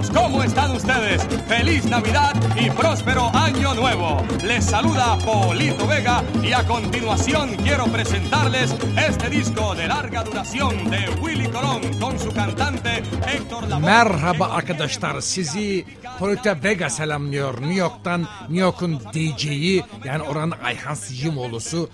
[0.00, 0.10] amigos?
[0.10, 1.22] ¿Cómo están ustedes?
[1.46, 4.22] Feliz Navidad y próspero Año Nuevo.
[4.44, 11.08] Les saluda Polito Vega y a continuación quiero presentarles este disco de larga duración de
[11.20, 13.86] Willy Colón con su cantante Héctor Lavoe.
[13.86, 15.84] Merhaba arkadaşlar sizi
[16.18, 21.88] Polita Vega selamlıyor New York'tan New York'un DJ'yi yani oranın Ayhan Sicimoğlu'su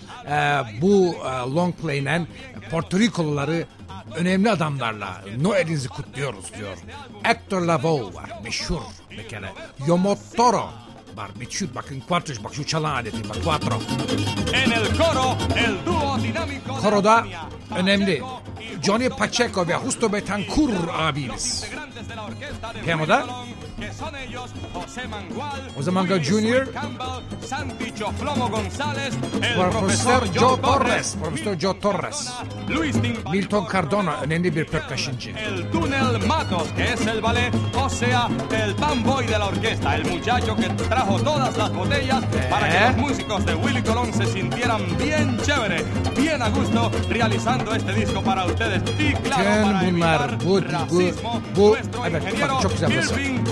[0.81, 1.15] bu
[1.55, 2.25] long play'le
[2.71, 3.65] Porto Rikoluları
[4.15, 6.77] önemli adamlarla Noel'inizi kutluyoruz diyor.
[7.23, 9.49] Hector Lavoe var meşhur bir kere.
[9.87, 10.69] Yomotoro
[11.15, 13.79] var meşhur bakın quattro bak şu çalan aleti bak quattro.
[16.81, 17.25] Koroda
[17.77, 18.23] önemli.
[18.83, 21.63] Johnny Pacheco ve Justo Betancourt abimiz.
[21.63, 22.07] Integrantes
[23.79, 25.61] que son ellos José Mangual,
[26.73, 31.15] Campbell, Santi Choflomo González, el profesor Joe Torres.
[31.21, 32.31] Profesör Joe Torres.
[32.67, 35.29] Luis Timpani, Milton Cardona önemli bir percussionci.
[35.37, 40.05] el túnel Matos, que es el ballet, o sea, el fanboy de la orquesta, el
[40.05, 42.87] muchacho que trajo todas las botellas para que ¿Eh?
[42.87, 45.83] los músicos de Willy Colón se sintieran bien chévere,
[46.15, 48.81] bien a gusto, realizando este disco para ustedes.
[48.99, 52.23] Y claro, para bunlar, evitar bu- bu- racismo, bu- evet,
[52.61, 53.13] çok güzel burası.
[53.19, 53.47] Irving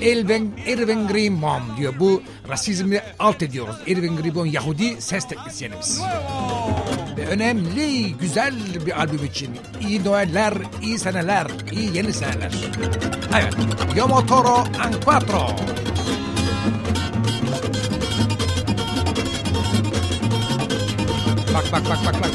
[0.00, 1.94] Irving, Irving Greenbaum diyor.
[2.00, 3.76] Bu rasizmi alt ediyoruz.
[3.86, 6.02] Irving Greenbaum Yahudi ses teknisyenimiz.
[7.16, 8.54] Ve önemli, güzel
[8.86, 9.50] bir albüm için.
[9.88, 12.52] İyi Noeller, iyi seneler, iyi yeni seneler.
[13.34, 13.54] Evet.
[13.96, 15.46] Yomotoro Anquatro.
[21.54, 22.30] Bak bak bak bak bak.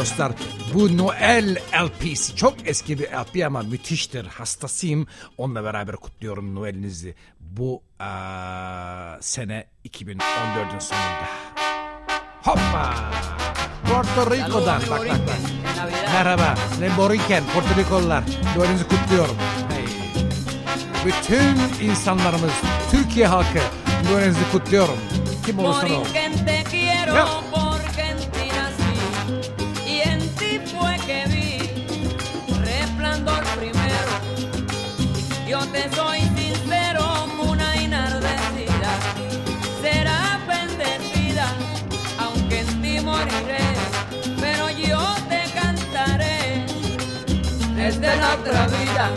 [0.00, 0.32] Dostlar.
[0.74, 4.26] Bu Noel LP'si çok eski bir LP ama müthiştir.
[4.26, 5.06] Hastasıyım.
[5.38, 11.26] Onunla beraber kutluyorum Noel'inizi bu aa, sene 2014'ün sonunda.
[12.42, 12.94] Hoppa!
[13.84, 15.38] Puerto Rico'dan bak bak bak.
[16.12, 16.54] Merhaba.
[16.80, 18.22] Lemboriken Porto Rikolular
[18.56, 19.36] Noel'inizi kutluyorum.
[19.70, 19.84] Hey.
[21.06, 22.52] bütün insanlarımız
[22.90, 23.60] Türkiye halkı
[24.10, 24.96] Noel'inizi kutluyorum.
[25.46, 25.90] Kim olursa ol.
[25.90, 27.16] Borinquen te quiero.
[27.16, 27.49] Ya.
[48.50, 49.10] Otra vida.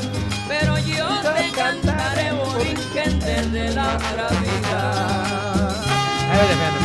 [0.47, 4.79] Pero yo te cantaré, Borinquen, desde la otra vida.
[6.33, 6.83] Evet efendim.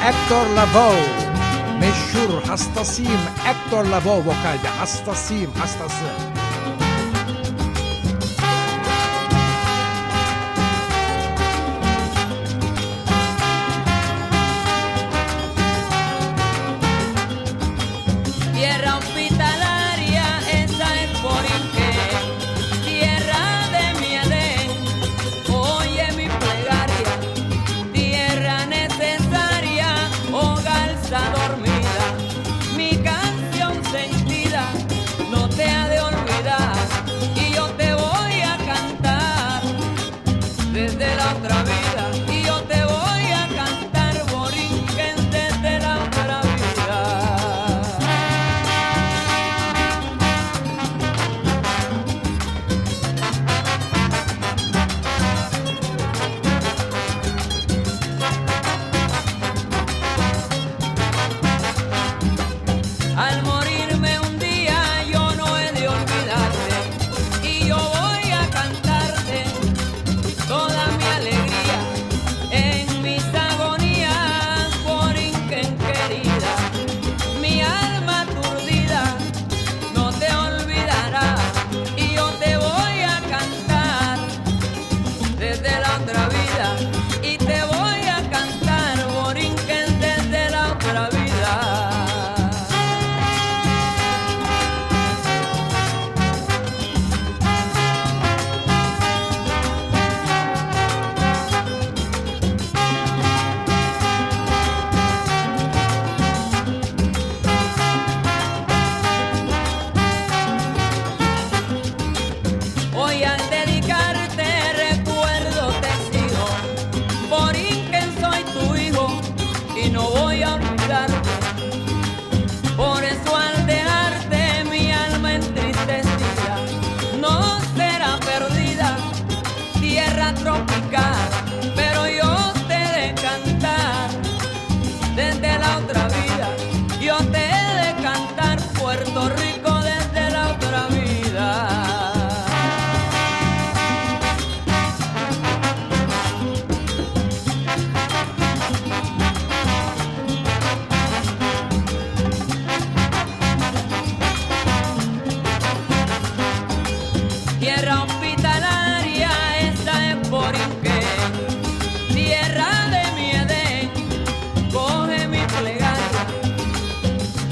[0.00, 1.24] Hector Lavoe.
[1.80, 3.20] Meşhur hastasıyım.
[3.44, 4.68] Hector Lavoe vokalde.
[4.78, 5.52] Hastasıyım.
[5.52, 6.33] Hastası.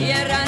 [0.03, 0.42] tierra.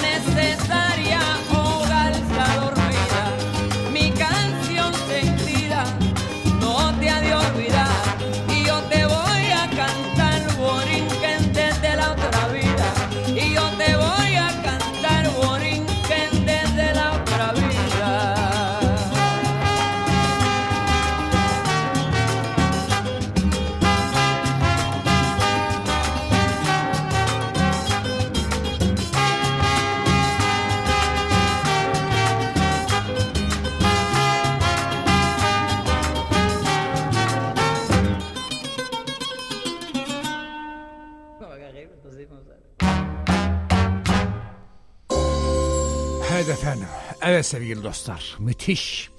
[47.44, 48.36] Sevgili dostlar.
[48.38, 49.10] Müthiş.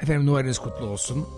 [0.00, 1.28] Efendim Noel'iniz kutlu olsun.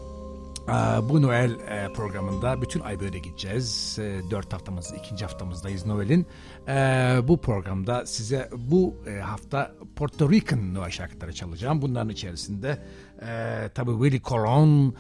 [1.03, 3.99] Bu Noel e, programında bütün ay böyle gideceğiz.
[3.99, 6.27] E, Dört haftamız, ikinci haftamızdayız Noel'in.
[6.69, 11.83] Ee, Bu programda size bu e, hafta Puerto Rican Noel şarkıları çalacağım.
[11.83, 12.83] Bunların içerisinde
[13.23, 14.95] e, tabii Willie Colon,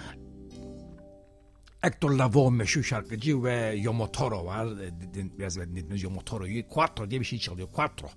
[1.84, 4.66] Hector Lavoe meşhur şarkıcı ve Yomotoro var.
[4.66, 6.68] E, Biraz evvel dinlediniz Yomotoro'yu.
[6.68, 7.68] Quattro diye bir şey çalıyor.
[7.72, 8.08] Quattro.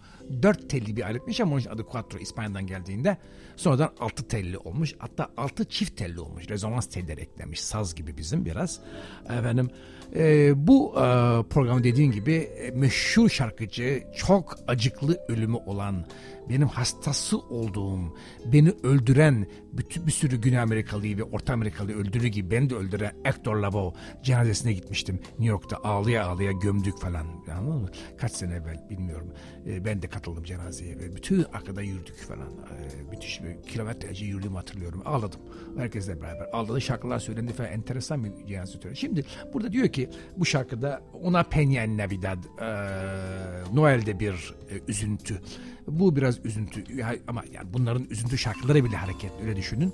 [0.42, 3.18] Dört telli bir aletmiş ama onun adı Quattro İspanya'dan geldiğinde
[3.56, 4.96] sonradan altı telli olmuş.
[5.00, 6.50] Hatta altı çift telli olmuş.
[6.50, 7.62] Rezonans telleri eklemiş.
[7.62, 8.80] Saz gibi bizim biraz.
[9.26, 9.70] Efendim
[10.16, 11.02] e, bu e,
[11.50, 16.06] program dediğim gibi e, meşhur şarkıcı çok acıklı ölümü olan
[16.50, 18.16] benim hastası olduğum,
[18.46, 23.12] beni öldüren bütün bir sürü Güney Amerikalıyı ve Orta Amerikalıyı öldürür gibi beni de öldüren
[23.24, 23.94] Hector Lavoe
[24.24, 25.16] cenazesine gitmiştim.
[25.16, 27.28] New York'ta ağlıya ağlıya gömdük falan.
[27.58, 27.90] Anladın mı?
[28.18, 29.34] Kaç sene evvel bilmiyorum.
[29.68, 32.48] Ee, ben de katıldım cenazeye ve bütün arkada yürüdük falan.
[32.48, 35.02] Ee, müthiş bir kilometrelerce yürüdüğümü hatırlıyorum.
[35.06, 35.40] Ağladım.
[35.78, 36.82] Herkesle beraber ağladı.
[36.82, 37.72] Şarkılar söylendi falan.
[37.72, 38.98] Enteresan bir cenaze töreni.
[38.98, 45.42] Şimdi burada diyor ki bu şarkıda Una Peña en Navidad ee, Noel'de bir e, üzüntü.
[45.88, 46.84] Bu biraz üzüntü
[47.28, 49.94] ama yani bunların üzüntü şarkıları bile hareket öyle düşünün.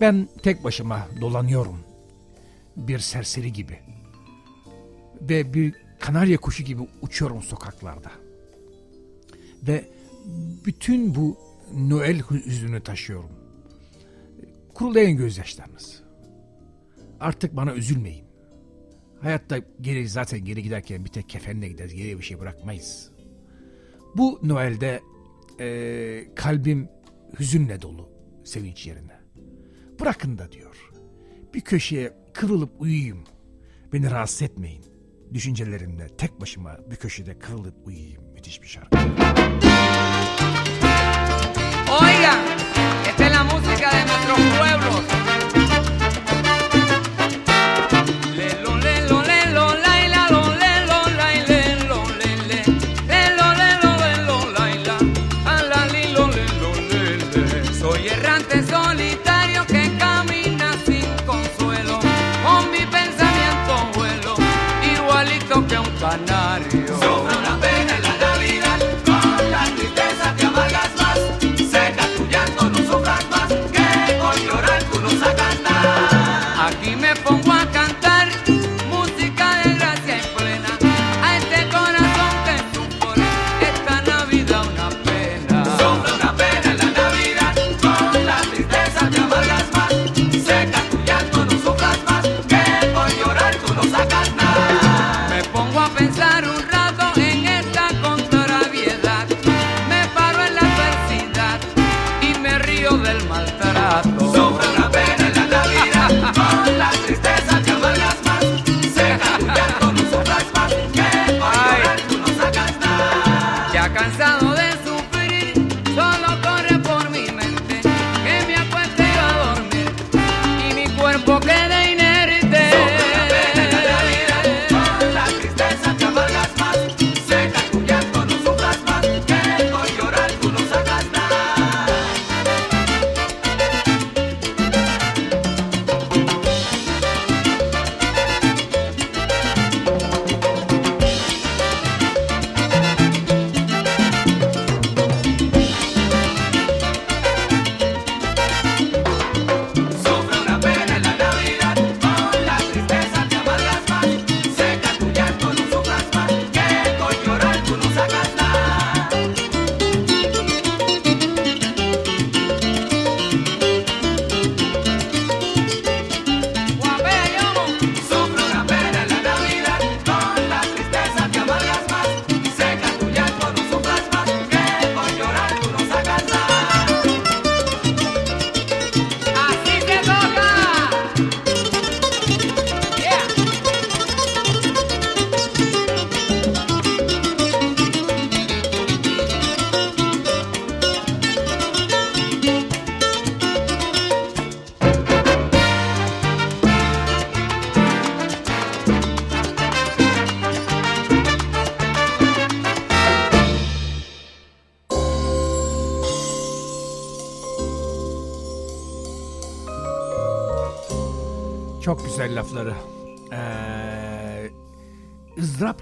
[0.00, 1.78] Ben tek başıma dolanıyorum.
[2.76, 3.78] Bir serseri gibi.
[5.20, 8.10] Ve bir kanarya kuşu gibi uçuyorum sokaklarda.
[9.62, 9.84] Ve
[10.66, 11.38] bütün bu
[11.74, 13.30] Noel hüznünü taşıyorum.
[14.74, 16.02] Kurulayın gözyaşlarınız.
[17.20, 18.24] Artık bana üzülmeyin.
[19.20, 21.94] Hayatta geri zaten geri giderken bir tek kefenle gideriz.
[21.94, 23.10] Geriye bir şey bırakmayız.
[24.16, 25.00] Bu Noel'de
[25.60, 26.88] eee, kalbim
[27.40, 28.13] hüzünle dolu
[28.44, 29.20] sevinç yerine.
[30.00, 30.90] Bırakın da diyor.
[31.54, 33.24] Bir köşeye kırılıp uyuyayım.
[33.92, 34.84] Beni rahatsız etmeyin.
[35.34, 38.22] Düşüncelerimle tek başıma bir köşede kırılıp uyuyayım.
[38.34, 38.96] Müthiş bir şarkı.
[42.00, 42.38] Oigan,
[43.08, 45.13] esta es la música de nuestros pueblos.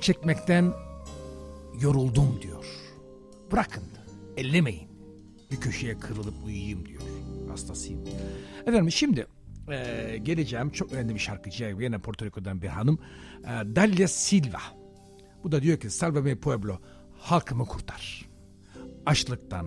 [0.02, 0.73] çekmekten
[1.80, 2.64] yoruldum diyor.
[3.52, 3.82] Bırakın,
[4.37, 4.88] ellemeyin.
[5.50, 7.02] Bir köşeye kırılıp uyuyayım diyor.
[7.49, 8.04] Hastasıyım.
[8.66, 9.26] Efendim şimdi
[9.71, 11.71] e, geleceğim çok önemli bir şarkıcıya.
[11.71, 12.99] Yine Porto Rico'dan bir hanım.
[13.44, 14.61] E, Dalia Silva.
[15.44, 16.78] Bu da diyor ki Salve mi pueblo
[17.18, 18.28] halkımı kurtar.
[19.06, 19.66] Açlıktan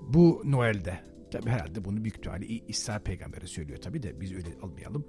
[0.00, 5.06] bu Noel'de Tabi herhalde bunu büyük ihtimalle İsa peygamberi söylüyor tabi de biz öyle almayalım.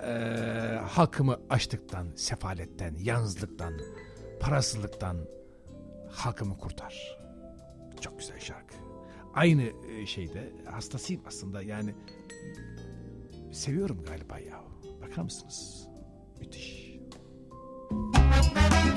[0.00, 3.80] Ee, e, halkımı açlıktan, sefaletten, yalnızlıktan,
[4.40, 5.16] parasızlıktan
[6.10, 7.18] halkımı kurtar.
[8.00, 8.74] Çok güzel şarkı.
[9.34, 11.94] Aynı e, şeyde hastasıyım aslında yani
[13.52, 14.60] seviyorum galiba ya.
[15.02, 15.88] Bakar mısınız?
[16.40, 16.98] Müthiş.
[17.90, 18.93] Müthiş.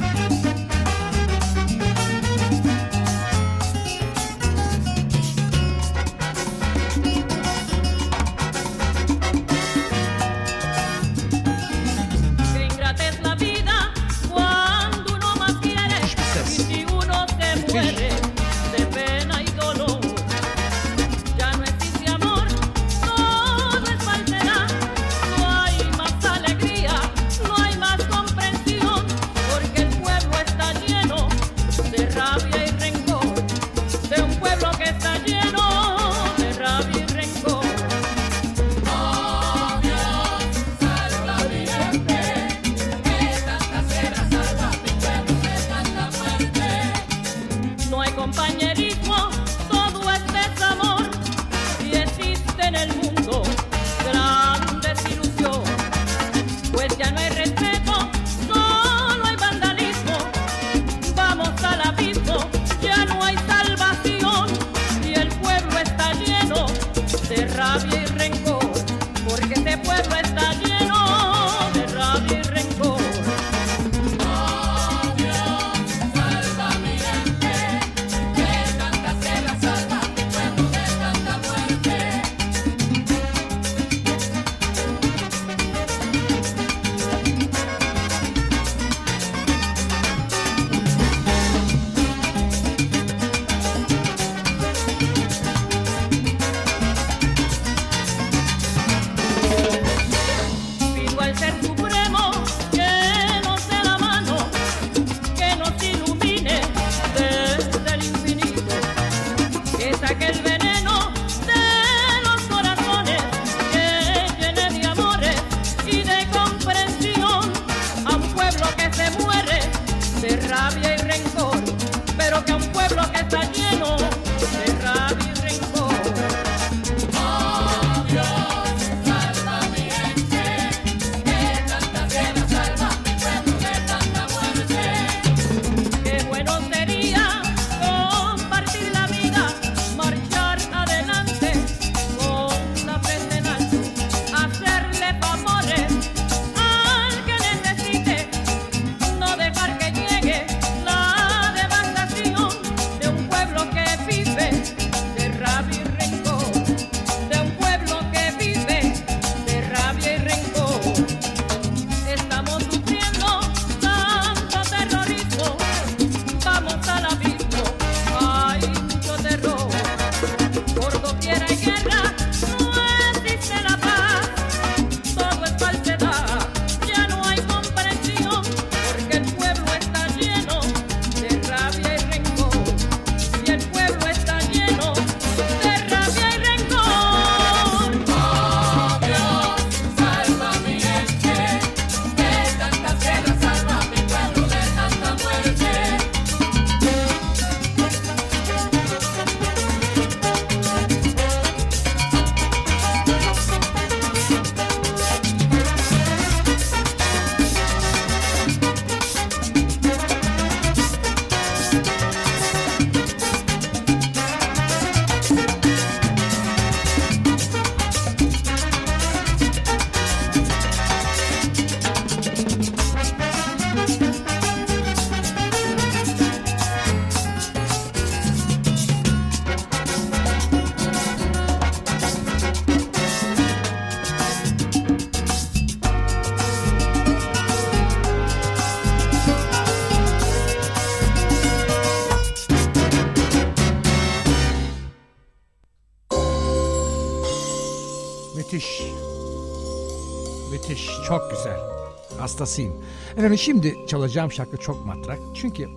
[253.17, 255.19] Efendim şimdi çalacağım şarkı çok matrak.
[255.36, 255.67] Çünkü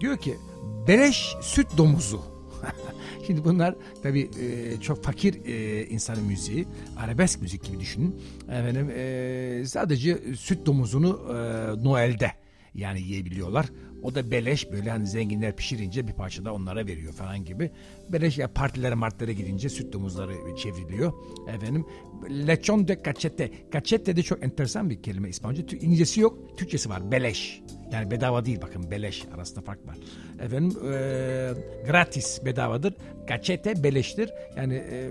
[0.00, 0.36] diyor ki
[0.88, 2.20] beleş süt domuzu.
[3.26, 6.66] Şimdi bunlar tabii e, çok fakir e, insanın müziği.
[6.98, 8.20] Arabesk müzik gibi düşünün.
[8.44, 11.34] Efendim e, sadece süt domuzunu e,
[11.84, 12.32] Noel'de
[12.78, 13.66] yani yiyebiliyorlar.
[14.02, 17.70] O da beleş böyle hani zenginler pişirince bir parça da onlara veriyor falan gibi.
[18.12, 21.12] Beleş ya partilere martlara gidince süt domuzları çevriliyor.
[21.48, 21.86] Efendim
[22.30, 23.50] lechon de cachete.
[23.72, 25.76] Cachete de çok enteresan bir kelime İspanyolca.
[25.76, 27.10] İngilizcesi yok, Türkçesi var.
[27.10, 27.62] Beleş.
[27.92, 29.96] Yani bedava değil bakın beleş arasında fark var.
[30.40, 31.50] Efendim e,
[31.86, 32.94] gratis bedavadır.
[33.28, 34.30] Cachete beleştir.
[34.56, 35.10] Yani e,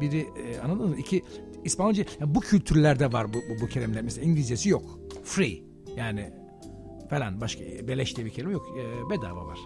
[0.00, 0.96] biri e, anladın mı?
[0.98, 1.22] İki
[1.64, 4.02] İspanyolca yani bu kültürlerde var bu, bu, bu kelimeler.
[4.02, 4.98] Mesela İngilizcesi yok.
[5.24, 5.62] Free.
[5.96, 6.39] Yani
[7.10, 8.66] falan başka beleş diye bir kelime yok.
[8.78, 9.58] E, bedava var.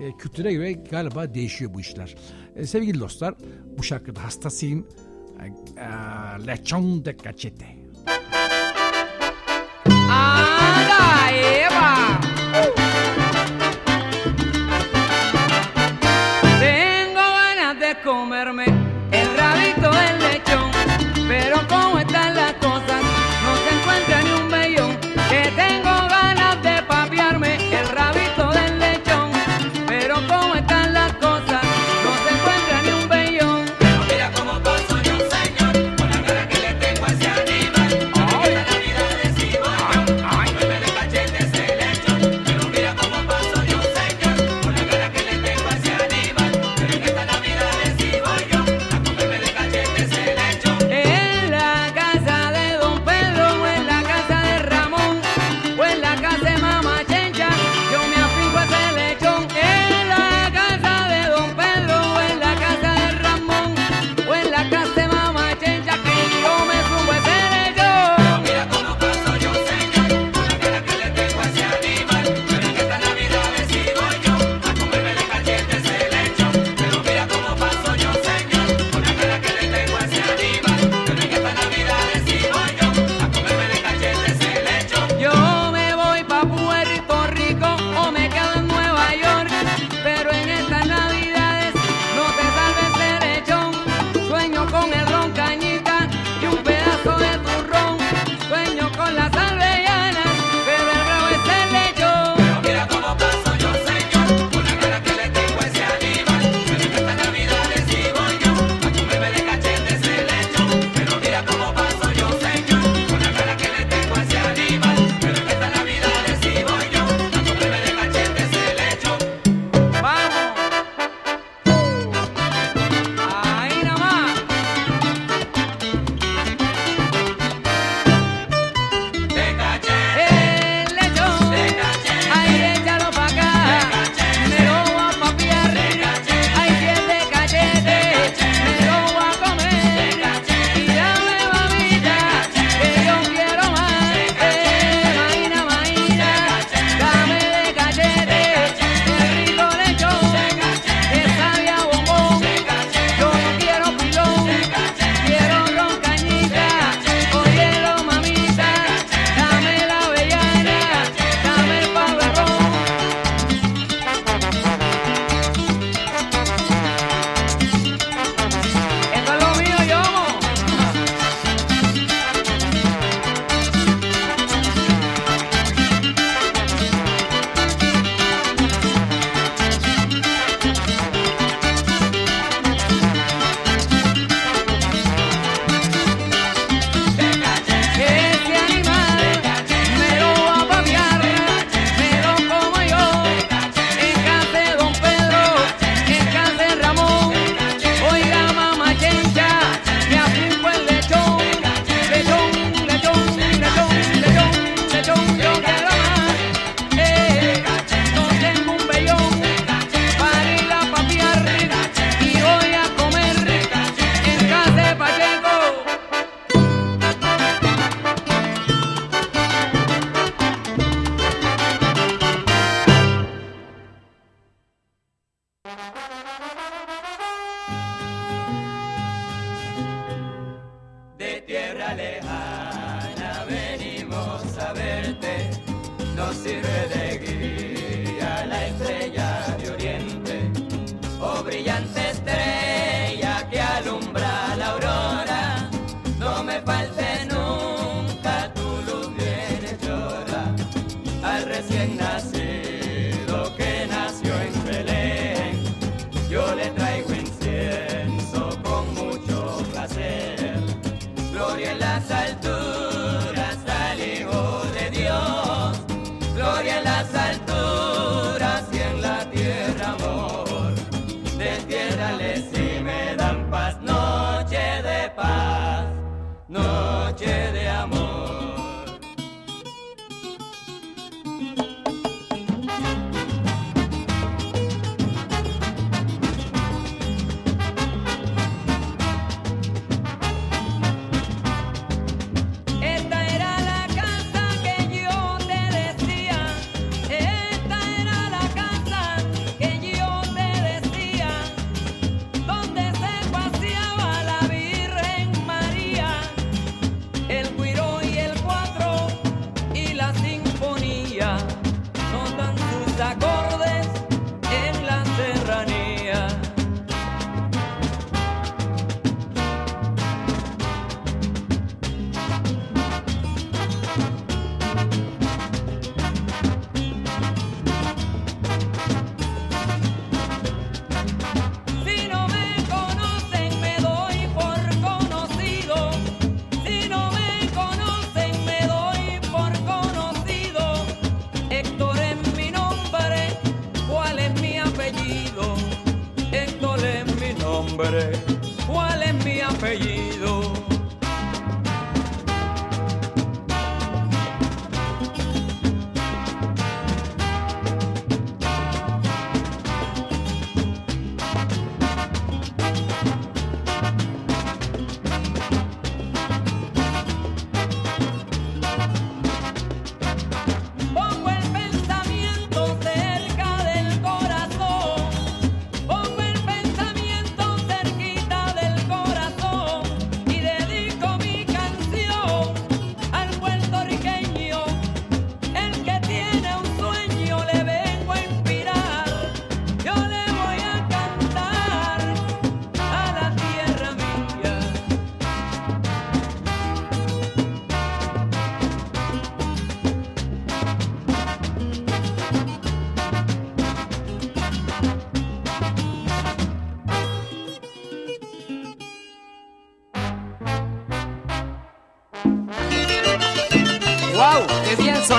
[0.00, 2.16] E, kültüre göre galiba değişiyor bu işler.
[2.56, 3.34] E, sevgili dostlar
[3.78, 4.86] bu şarkıda hastasıyım.
[5.40, 5.46] E,
[5.80, 7.75] e, Lechon de cachete.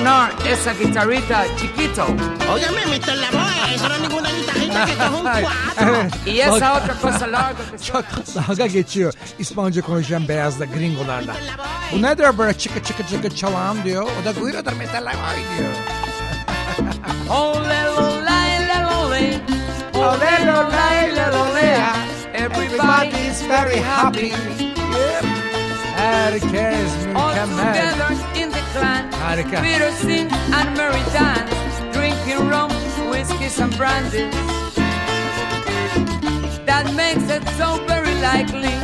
[0.07, 2.05] Sonar esa guitarrita chiquito!
[2.53, 3.15] Óyeme, Mr.
[3.15, 6.31] Lavoe, eso no es ninguna guitarrita, que esto es un cuatro.
[6.31, 11.35] Y esa otra cosa larga que Çok dalga geçiyor İspanyolca konuşan beyazla gringolarla.
[11.91, 14.07] Bu nedir böyle çıkı çıkı çıkı çalan diyor.
[14.21, 15.73] O da buyurudur mesela vay diyor.
[17.29, 19.41] Ole, ole, le, ole.
[19.93, 21.79] Ole, ole, le, ole.
[22.33, 24.31] Everybody is very happy.
[25.97, 28.46] Herkes all mükemmel.
[28.77, 29.11] Clan.
[29.11, 29.61] Harika.
[29.63, 30.75] Peter sing and
[31.13, 32.71] dance, drinking rum,
[33.09, 34.25] whiskeys and brandy.
[36.69, 38.75] That makes it so very likely.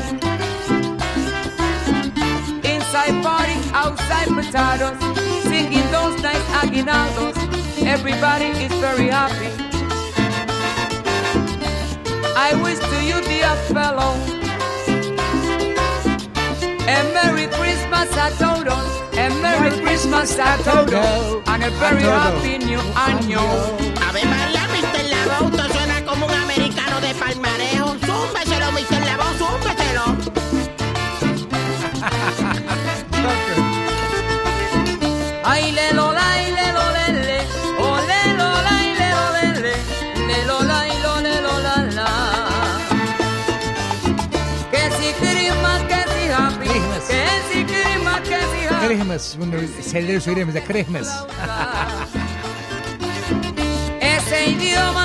[2.74, 4.98] Inside party, outside potatoes,
[5.44, 7.38] singing those nice aguinaldos.
[7.96, 9.52] Everybody is very happy.
[12.36, 14.14] I wish to you, dear fellow,
[16.96, 22.58] a Merry Christmas a todos, a Merry Christmas a todos, and a very A happy
[22.58, 23.42] new año.
[24.08, 25.04] Ave María, Mr.
[25.10, 27.96] Lavoe, usted suena como un americano de palmarejo.
[28.06, 28.72] Zúmbeselo,
[49.20, 49.36] söylemez.
[49.40, 51.08] Bunu selleri söyleyemez de krehmez.
[54.02, 55.03] Ese idioma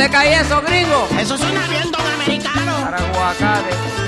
[0.00, 1.08] ¿Cómo te cae eso, gringo?
[1.20, 2.84] Eso suena bien, don americano.
[2.84, 3.99] para aguacate.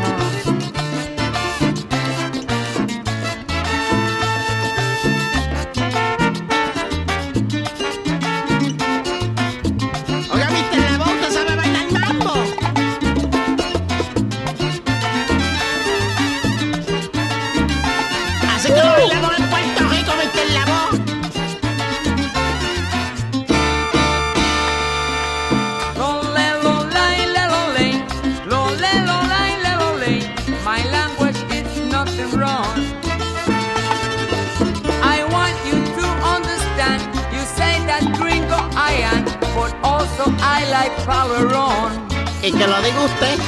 [41.05, 42.09] Power on.
[42.43, 43.39] Y que lo diga usted.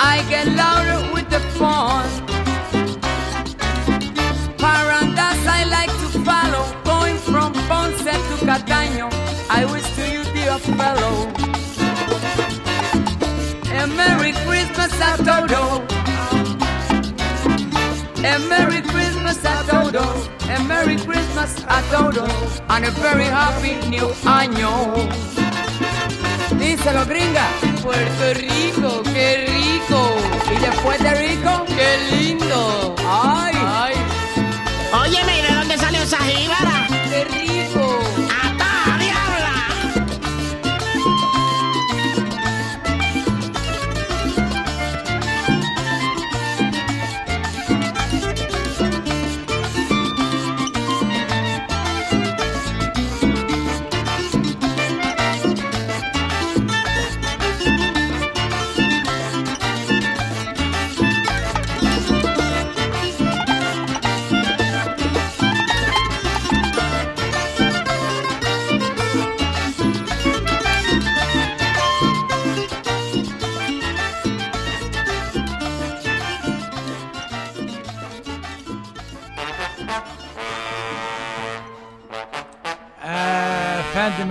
[0.00, 2.04] I get louder with the phone.
[4.58, 9.08] Parandas I like to follow, going from Ponce to Cataño.
[9.50, 11.28] I wish to you, dear fellow,
[13.72, 15.82] a Merry Christmas a todo.
[18.18, 24.08] A Merry Christmas a todos, a Merry Christmas a todos, and a very happy new
[24.24, 25.47] año.
[26.56, 27.46] Díselo, gringa.
[27.82, 30.16] Puerto Rico, qué rico.
[30.50, 32.94] Y después de rico, qué lindo.
[33.06, 33.94] Ay, ay,
[34.92, 36.77] Óyeme, ¿y de dónde salió esa jíbara?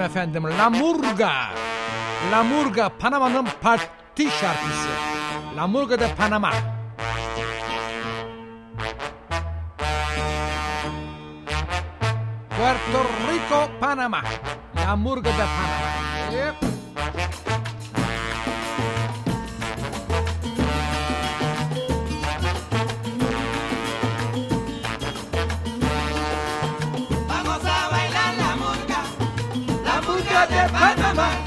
[0.08, 1.34] efendim La Murga.
[2.32, 4.90] La Murga Panama'nın parti şarkısı.
[5.58, 6.52] La Murga de Panama.
[12.50, 14.22] Puerto Rico, Panama.
[14.76, 15.88] La Murga de Panama.
[16.32, 17.47] Yep.
[31.08, 31.47] 开门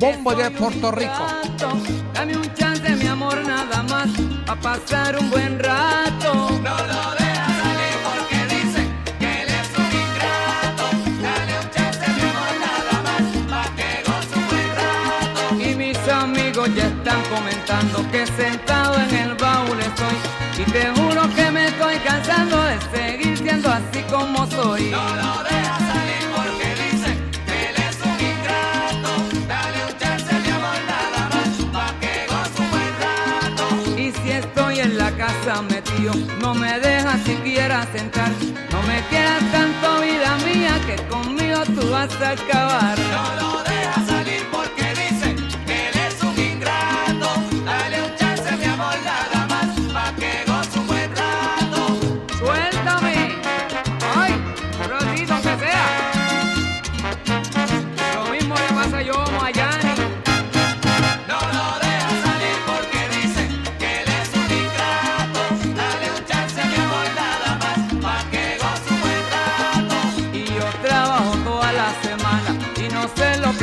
[0.00, 1.26] bombo de Puerto Rico.
[2.14, 4.08] Dame un chance, mi amor, nada más,
[4.48, 6.32] a pasar un buen rato.
[6.62, 8.80] No lo dejas salir porque dice
[9.18, 10.84] que él es un ingrato.
[11.22, 15.64] Dale un chance, mi amor, nada más, para que goce un buen rato.
[15.68, 20.16] Y mis amigos ya están comentando que sentado en el baúl estoy.
[20.60, 24.90] Y te juro que me estoy cansando de seguir siendo así como soy.
[24.90, 25.69] No lo dejas
[37.92, 43.69] No me quieras tanto vida mía que conmigo tú vas a acabar.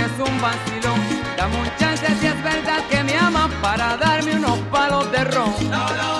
[0.07, 0.99] es un vacilón.
[1.37, 6.16] Dame un chance si es verdad que me ama para darme unos palos de ron.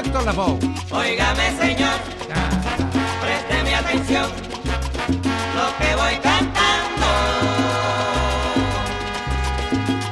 [0.00, 0.58] Acto.
[0.92, 1.98] Óigame, señor,
[3.20, 4.30] preste mi atención,
[5.56, 7.06] lo que voy cantando.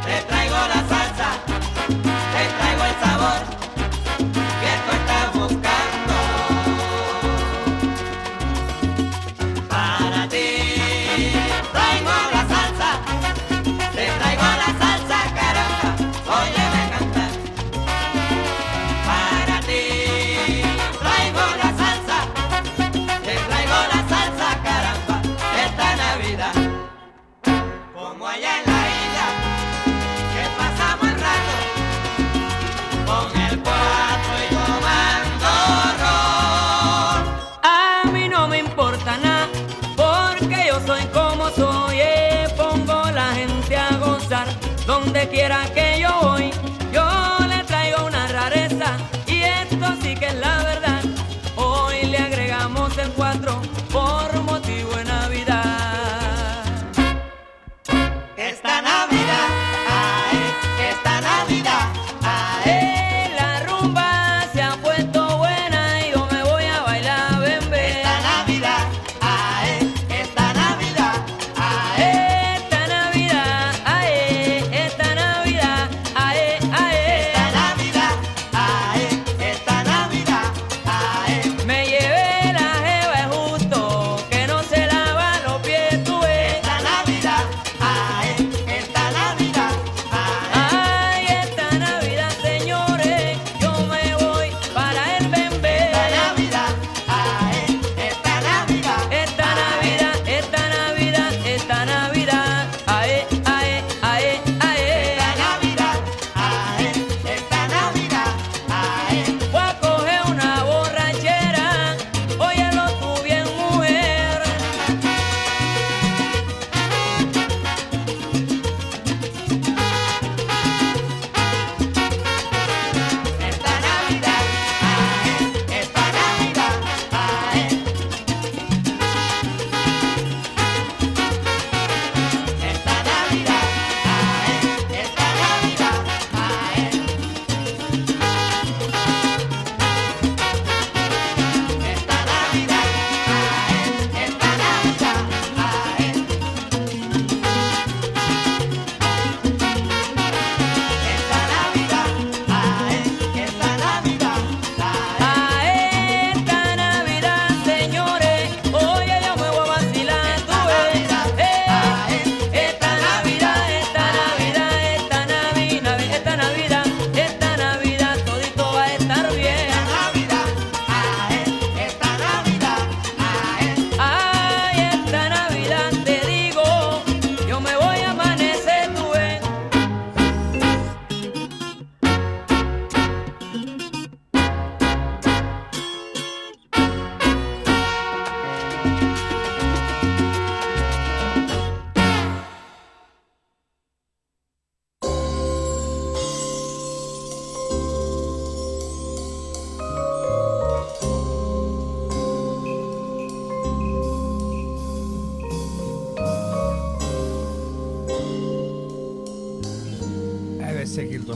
[0.04, 1.30] Te traigo la salsa,
[1.86, 3.57] te traigo el sabor.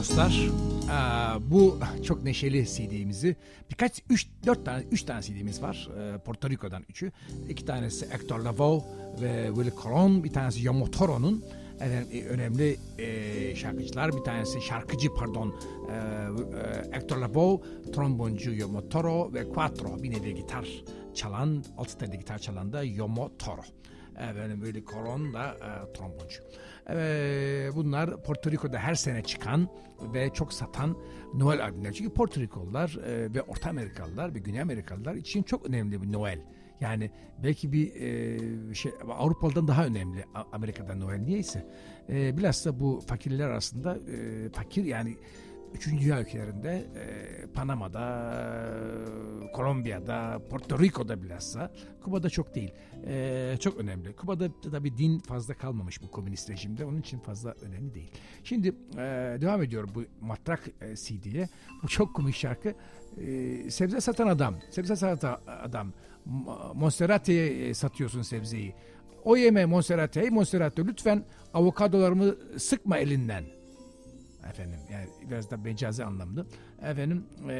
[0.03, 0.49] Dostlar.
[0.91, 3.35] Aa, bu çok neşeli CD'mizi
[3.71, 5.89] birkaç 3 4 tane 3 tane CD'miz var.
[5.97, 7.11] Ee, Porto Rico'dan üçü.
[7.49, 8.83] İki tanesi Hector Lavoe
[9.21, 11.43] ve Willie Colon, bir tanesi Yomo Toro'nun
[11.75, 14.17] efendim, e, önemli e, şarkıcılar.
[14.17, 15.55] Bir tanesi şarkıcı pardon
[15.89, 17.61] e, e, Hector Lavoe,
[17.93, 20.67] tromboncu Yomo Toro ve quattro bir nevi gitar
[21.15, 23.63] çalan, altı telli gitar çalan da Yomo Toro.
[24.15, 26.43] Efendim Willie Colon da e, tromboncu.
[26.89, 29.69] Ee, bunlar Porto Rico'da her sene çıkan
[30.13, 30.97] ve çok satan
[31.33, 31.93] Noel albümleri.
[31.93, 36.39] Çünkü Porto Rikolular e, ve Orta Amerikalılar ve Güney Amerikalılar için çok önemli bir Noel.
[36.81, 37.11] Yani
[37.43, 41.67] belki bir e, şey Avrupalı'dan daha önemli A- Amerika'da Noel niyeyse.
[42.09, 45.17] E, bilhassa bu fakirler arasında e, fakir yani
[45.73, 48.33] Üçüncü Dünya ülkelerinde e, Panama'da,
[49.47, 51.71] e, Kolombiya'da, Porto Rico'da bilhassa,
[52.03, 52.73] Kuba'da çok değil.
[53.07, 54.15] E, çok önemli.
[54.15, 56.85] Kuba'da tabii din fazla kalmamış bu komünist rejimde.
[56.85, 58.11] Onun için fazla önemli değil.
[58.43, 59.01] Şimdi e,
[59.41, 61.49] devam ediyorum bu matrak e, CD'ye.
[61.83, 62.73] Bu çok komik şarkı.
[63.17, 65.93] E, sebze satan adam, sebze satan adam.
[66.73, 68.75] Monserrate'ye e, satıyorsun sebzeyi.
[69.23, 73.43] O yeme Monserrate, hey Monserrate lütfen avokadolarımı sıkma elinden
[74.49, 76.45] efendim yani biraz da mecazi anlamda.
[76.81, 77.55] Efendim e,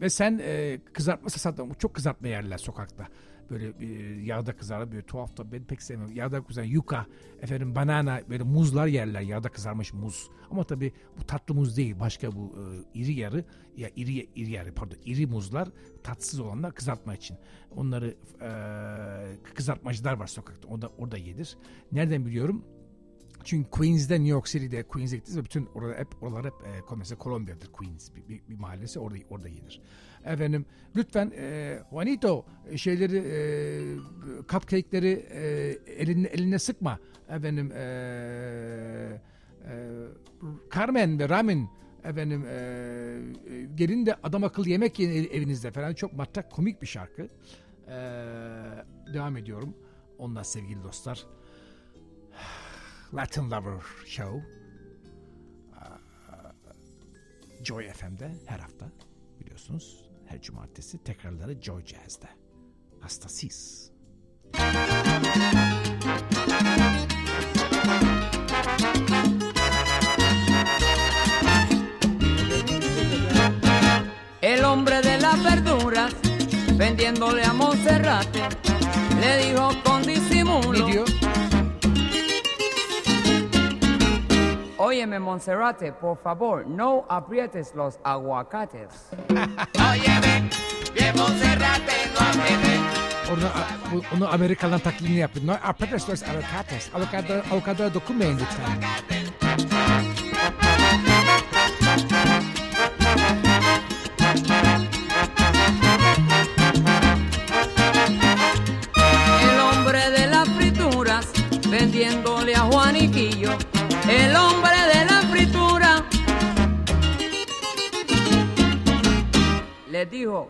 [0.00, 3.06] ve sen e, kızartma satan çok kızartma yerler sokakta.
[3.50, 3.86] Böyle e,
[4.22, 7.06] yağda kızarır böyle tuhaf da ben pek sevmem yağda kızarır yuka
[7.42, 9.20] efendim banana böyle muzlar yerler.
[9.20, 10.30] Yağda kızarmış muz.
[10.50, 12.54] Ama tabi bu tatlı muz değil başka bu
[12.94, 13.44] e, iri yarı
[13.76, 15.68] ya iri iri yarı pardon iri muzlar
[16.02, 17.36] tatsız olanlar kızartma için.
[17.76, 18.50] Onları e,
[19.54, 21.56] kızartmacılar var sokakta orada orada yedir
[21.92, 22.64] nereden biliyorum
[23.44, 27.18] çünkü Queens'de New York City'de Queens'e gittiniz ve bütün orada hep oralar hep e, mesela
[27.18, 29.80] Kolombiya'dır Queens bir, bir, bir mahallesi orada orada yenir.
[30.24, 30.66] Efendim
[30.96, 33.38] lütfen e, Juanito e, şeyleri e,
[34.48, 35.42] cupcake'leri e,
[35.92, 36.98] eline, eline sıkma.
[37.28, 37.80] Efendim e,
[39.64, 39.88] e,
[40.74, 41.68] Carmen ve Ramin
[42.04, 46.82] efendim e, e, gelin de adam akıllı yemek yiyin ev- evinizde falan çok matrak komik
[46.82, 47.22] bir şarkı.
[47.22, 47.96] E,
[49.14, 49.74] devam ediyorum.
[50.18, 51.26] Ondan sevgili dostlar.
[53.12, 54.42] Latin Lover Show
[55.74, 55.98] Aa,
[57.62, 58.86] Joy FM'de her hafta
[59.40, 62.28] biliyorsunuz her cumartesi tekrarları Joy Jazz'de.
[63.00, 63.90] Hastasıyız.
[74.42, 76.12] El hombre de las verduras,
[76.78, 78.48] vendiéndole a Monserrate,
[79.20, 81.09] le dijo con disimulo.
[84.80, 89.10] Óyeme, Monserrate, por favor, no aprietes los aguacates.
[89.28, 90.48] Óyeme,
[90.94, 92.80] bien Monserrate, no aprietes.
[93.30, 93.46] Onu,
[94.14, 95.26] onu Amerikalı'dan taklidini.
[95.44, 96.90] No, apetes los avocados.
[96.94, 98.80] Avokado, avokadoya dokunmayın lütfen.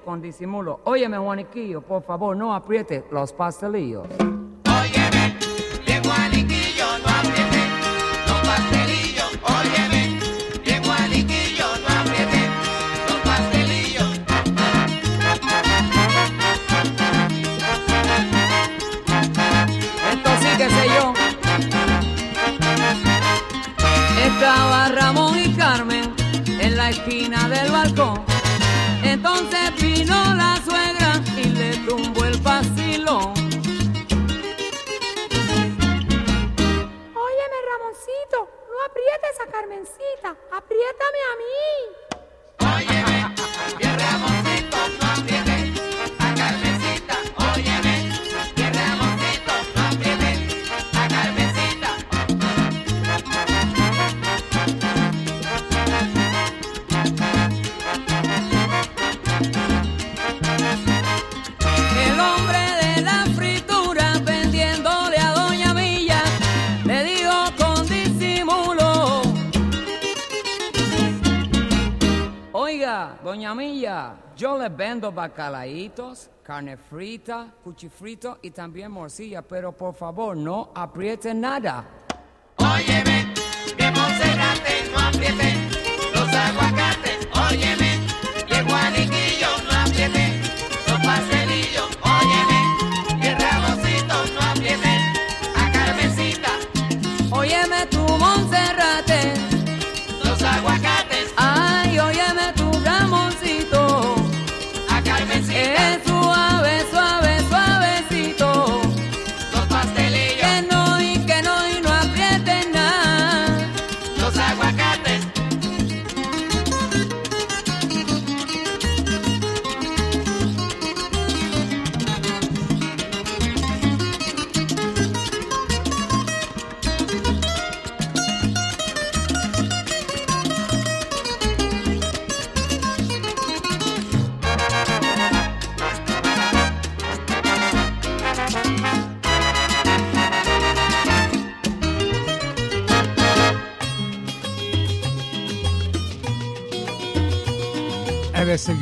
[0.04, 4.06] Con disimulo, óyeme Juaniquillo, por favor, no aprietes los pastelillos.
[73.50, 79.94] Oiga, Doña Milla, yo le vendo bacalaitos, carne frita, cuchifrito y también morcilla, pero por
[79.94, 81.84] favor no apriete nada.
[82.58, 83.32] Óyeme,
[83.76, 86.14] bien Monserrate, no aprietes.
[86.14, 87.98] Los aguacates, óyeme,
[88.46, 89.09] bien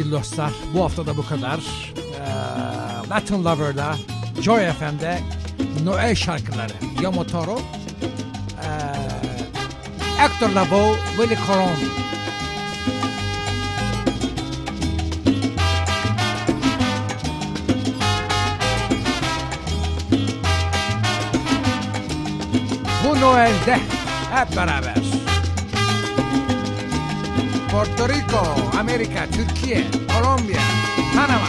[0.09, 0.53] sevgili dostlar.
[0.75, 1.61] Bu hafta da bu kadar.
[1.97, 3.97] Ee, Latin Lover'da
[4.43, 5.21] Joy FM'de
[5.85, 6.73] Noel şarkıları.
[7.03, 7.61] Yamotoro
[8.63, 8.79] ee,
[10.19, 11.71] Hector Lavoe Willy Colon.
[23.05, 23.79] Bu Noel'de
[24.35, 25.18] hep beraber
[27.71, 28.41] Porto Rico,
[28.79, 30.61] Amerika, Türkiye, Kolombiya,
[31.15, 31.49] Panama,